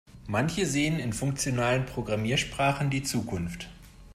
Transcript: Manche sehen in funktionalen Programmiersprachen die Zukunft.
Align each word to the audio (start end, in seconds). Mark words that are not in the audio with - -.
Manche 0.25 0.65
sehen 0.65 0.97
in 0.97 1.13
funktionalen 1.13 1.85
Programmiersprachen 1.85 2.89
die 2.89 3.03
Zukunft. 3.03 3.69